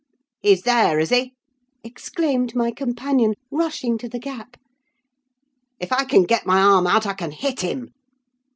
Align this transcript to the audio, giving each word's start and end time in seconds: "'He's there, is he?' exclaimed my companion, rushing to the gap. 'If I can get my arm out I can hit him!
"'He's 0.41 0.63
there, 0.63 0.97
is 0.99 1.11
he?' 1.11 1.35
exclaimed 1.83 2.55
my 2.55 2.71
companion, 2.71 3.35
rushing 3.51 3.99
to 3.99 4.09
the 4.09 4.17
gap. 4.17 4.57
'If 5.79 5.93
I 5.93 6.05
can 6.05 6.23
get 6.23 6.43
my 6.47 6.59
arm 6.59 6.87
out 6.87 7.05
I 7.05 7.13
can 7.13 7.29
hit 7.29 7.59
him! 7.59 7.89